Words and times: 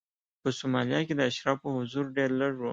په 0.41 0.49
سومالیا 0.59 0.99
کې 1.07 1.13
د 1.15 1.21
اشرافو 1.31 1.67
حضور 1.79 2.05
ډېر 2.17 2.29
لږ 2.41 2.53
و. 2.59 2.63